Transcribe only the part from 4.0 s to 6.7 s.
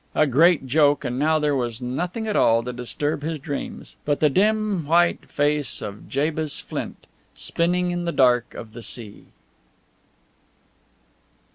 but the dim white face of Jabez